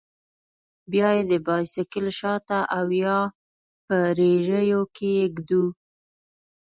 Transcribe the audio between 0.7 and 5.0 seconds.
بيا يې د بايسېکل شاته او يا په رېړيو